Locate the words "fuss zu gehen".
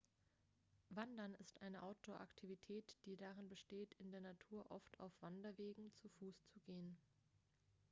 6.09-6.97